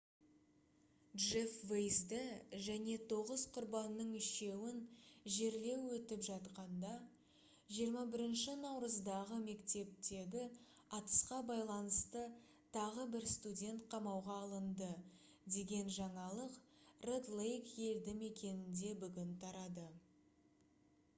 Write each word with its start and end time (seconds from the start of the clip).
джеф 1.23 1.51
вейзді 1.71 2.19
және 2.67 2.93
тоғыз 3.11 3.41
құрбанның 3.57 4.13
үшеуін 4.19 4.79
жерлеу 5.35 5.83
өтіп 5.97 6.23
жатқанда 6.27 6.93
21 7.81 8.55
наурыздағы 8.63 9.37
мектептегі 9.43 10.43
атысқа 11.01 11.41
байланысты 11.51 12.25
тағы 12.79 13.07
бір 13.17 13.29
студент 13.35 13.87
қамауға 13.95 14.41
алынды 14.47 14.91
деген 15.57 15.95
жаңалық 15.99 16.59
ред 17.11 17.33
лейк 17.41 17.73
елді 17.91 18.19
мекенінде 18.27 18.95
бүгін 19.05 19.39
тарады 19.45 19.91